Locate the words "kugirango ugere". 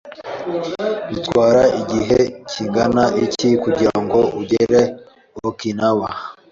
3.63-4.81